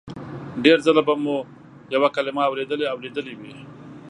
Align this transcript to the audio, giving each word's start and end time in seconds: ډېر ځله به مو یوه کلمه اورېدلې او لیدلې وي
ډېر 0.63 0.77
ځله 0.85 1.01
به 1.07 1.13
مو 1.23 1.35
یوه 1.95 2.09
کلمه 2.15 2.41
اورېدلې 2.47 2.85
او 2.91 2.97
لیدلې 3.05 3.33
وي 3.39 3.53